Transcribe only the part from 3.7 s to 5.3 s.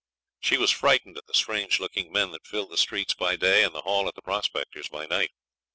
the hall at the Prospectors' by night.